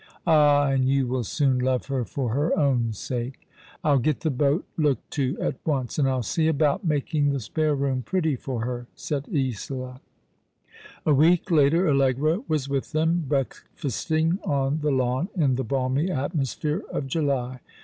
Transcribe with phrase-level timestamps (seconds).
[0.19, 3.47] *' Ah, and you will soon love her for her own sake."
[3.83, 7.75] "I'll get the boat looked to at once, and I'll see about making the spare
[7.75, 10.01] room pretty for her/' said Isola.
[10.01, 10.01] My Frolic
[11.03, 11.05] Falcon, with Bright Eyes.
[11.05, 11.87] 105 A week later
[12.27, 17.59] Allegra was with them, breakfasting on the lawn in the balmy atmosphere of July.